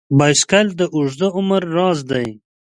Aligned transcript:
بایسکل 0.17 0.67
د 0.79 0.81
اوږده 0.95 1.27
عمر 1.37 1.61
راز 1.75 1.99
دی. 2.11 2.27